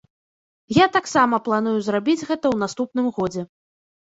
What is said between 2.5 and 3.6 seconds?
наступным годзе.